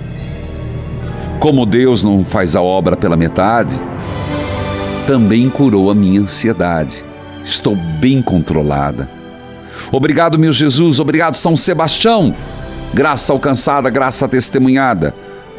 [1.40, 3.74] Como Deus não faz a obra pela metade,
[5.08, 7.02] também curou a minha ansiedade.
[7.44, 9.17] Estou bem controlada.
[9.90, 11.00] Obrigado, meu Jesus.
[11.00, 12.34] Obrigado, São Sebastião.
[12.92, 15.14] Graça alcançada, graça testemunhada.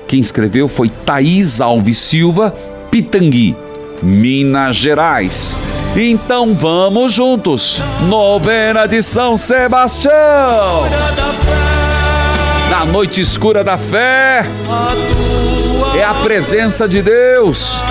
[0.07, 2.53] Quem escreveu foi Thaís Alves Silva,
[2.89, 3.55] Pitangui,
[4.01, 5.57] Minas Gerais.
[5.95, 7.83] Então vamos juntos.
[8.07, 10.13] Novena de São Sebastião.
[12.69, 14.45] Na noite escura da fé,
[15.95, 17.83] é a presença de Deus.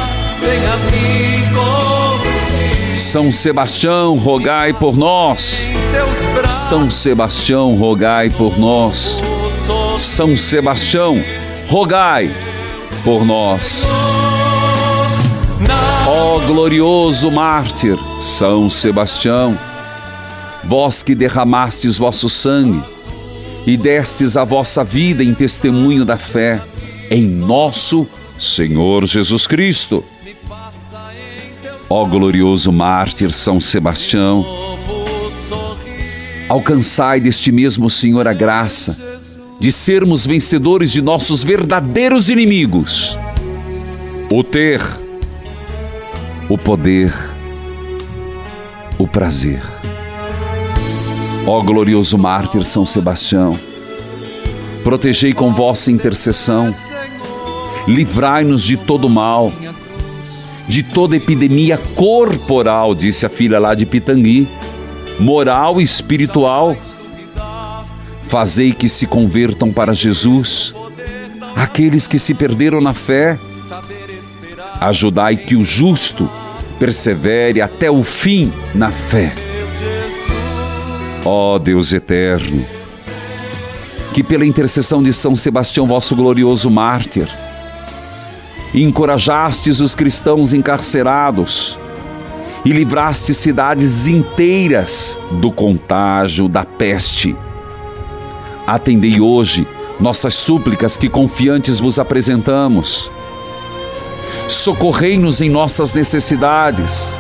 [3.09, 5.67] São Sebastião, rogai por nós.
[6.47, 9.19] São Sebastião, rogai por nós.
[9.99, 11.25] São Sebastião,
[11.69, 12.31] rogai
[13.03, 13.83] por nós.
[16.07, 19.59] Ó glorioso mártir, São Sebastião,
[20.63, 22.83] vós que derramastes vosso sangue
[23.67, 26.61] e destes a vossa vida em testemunho da fé
[27.11, 28.07] em nosso
[28.39, 30.05] Senhor Jesus Cristo.
[31.91, 34.45] Ó glorioso mártir São Sebastião,
[36.47, 38.95] alcançai deste mesmo Senhor a graça
[39.59, 43.19] de sermos vencedores de nossos verdadeiros inimigos,
[44.31, 44.83] o ter,
[46.51, 47.11] o poder,
[48.99, 49.63] o prazer.
[51.47, 53.59] Ó glorioso mártir São Sebastião,
[54.85, 56.75] protegei com vossa intercessão,
[57.87, 59.51] livrai-nos de todo mal,
[60.69, 64.47] de toda epidemia corporal, disse a filha lá de Pitangui,
[65.19, 66.77] moral e espiritual
[68.29, 70.75] Fazei que se convertam para Jesus
[71.57, 73.39] aqueles que se perderam na fé.
[74.79, 76.31] Ajudai que o justo
[76.79, 79.35] persevere até o fim na fé.
[81.25, 82.67] Ó oh, Deus eterno,
[84.13, 87.27] que pela intercessão de São Sebastião, vosso glorioso mártir,
[88.75, 91.79] encorajastes os cristãos encarcerados
[92.65, 97.37] e livraste cidades inteiras do contágio da peste
[98.69, 99.67] Atendei hoje
[99.99, 103.11] nossas súplicas que confiantes vos apresentamos.
[104.47, 107.19] Socorrei-nos em nossas necessidades.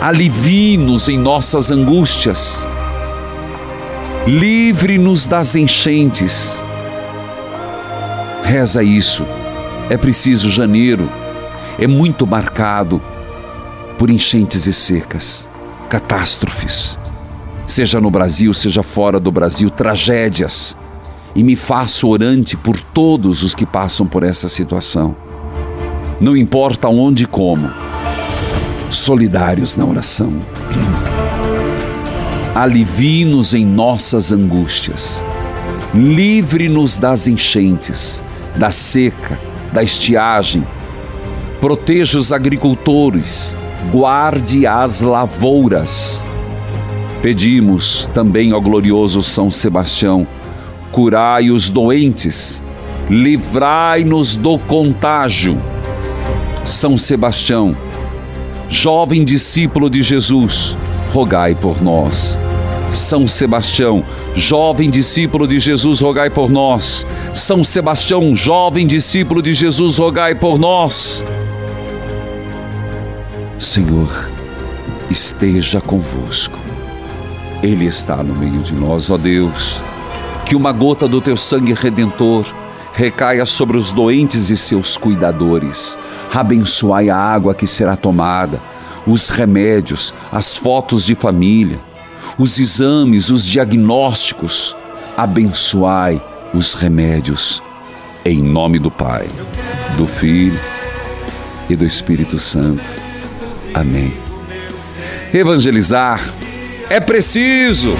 [0.00, 2.66] Alivie-nos em nossas angústias.
[4.26, 6.60] Livre-nos das enchentes.
[8.42, 9.24] Reza isso.
[9.88, 11.10] É preciso janeiro.
[11.78, 13.00] É muito marcado
[13.98, 15.48] por enchentes e secas,
[15.88, 16.98] catástrofes
[17.66, 20.76] seja no Brasil, seja fora do Brasil, tragédias.
[21.34, 25.14] E me faço orante por todos os que passam por essa situação.
[26.18, 27.70] Não importa onde e como,
[28.90, 30.32] solidários na oração.
[32.54, 35.22] Alivie-nos em nossas angústias.
[35.92, 38.22] Livre-nos das enchentes,
[38.56, 39.38] da seca,
[39.76, 40.66] da estiagem.
[41.60, 43.56] Proteja os agricultores,
[43.92, 46.20] guarde as lavouras
[47.26, 50.26] Pedimos também ao glorioso São Sebastião,
[50.92, 52.62] curai os doentes,
[53.10, 55.60] livrai-nos do contágio.
[56.64, 57.76] São Sebastião,
[58.68, 60.76] jovem discípulo de Jesus,
[61.12, 62.38] rogai por nós.
[62.90, 67.06] São Sebastião, jovem discípulo de Jesus, rogai por nós.
[67.34, 71.22] São Sebastião, jovem discípulo de Jesus, rogai por nós.
[73.58, 74.30] Senhor,
[75.10, 76.66] esteja convosco
[77.62, 79.80] ele está no meio de nós, ó Deus.
[80.44, 82.46] Que uma gota do teu sangue redentor
[82.92, 85.98] recaia sobre os doentes e seus cuidadores.
[86.32, 88.60] Abençoai a água que será tomada,
[89.06, 91.78] os remédios, as fotos de família,
[92.38, 94.76] os exames, os diagnósticos.
[95.16, 96.22] Abençoai
[96.52, 97.62] os remédios.
[98.24, 99.28] Em nome do Pai,
[99.96, 100.58] do Filho
[101.68, 102.82] e do Espírito Santo.
[103.74, 104.12] Amém.
[105.32, 106.20] Evangelizar
[106.88, 107.94] é preciso.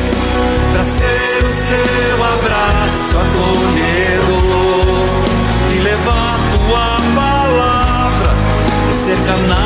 [0.72, 4.46] Pra ser o seu abraço acolhedor
[5.74, 8.34] e levar tua palavra,
[8.92, 9.65] ser canal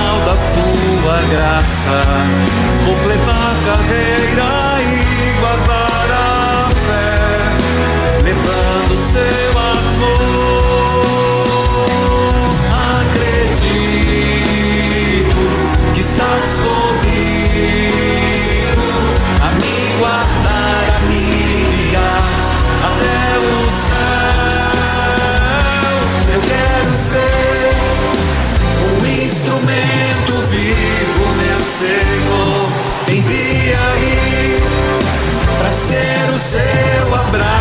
[1.31, 2.03] graça,
[2.85, 4.70] completar carreira
[35.91, 37.60] ser o seu abraço.